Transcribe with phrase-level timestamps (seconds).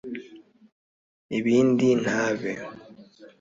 [1.37, 2.51] ibindi ntabe